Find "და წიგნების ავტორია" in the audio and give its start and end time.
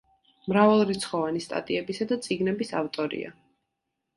2.13-3.35